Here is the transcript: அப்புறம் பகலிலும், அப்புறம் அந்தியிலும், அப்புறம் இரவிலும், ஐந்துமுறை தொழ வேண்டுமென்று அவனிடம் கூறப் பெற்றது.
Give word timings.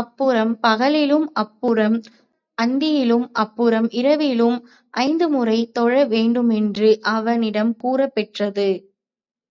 அப்புறம் 0.00 0.58
பகலிலும், 0.62 1.24
அப்புறம் 1.34 1.96
அந்தியிலும், 2.58 3.26
அப்புறம் 3.34 3.88
இரவிலும், 3.92 4.58
ஐந்துமுறை 4.94 5.70
தொழ 5.70 6.04
வேண்டுமென்று 6.06 6.90
அவனிடம் 7.12 7.76
கூறப் 7.76 8.14
பெற்றது. 8.14 8.68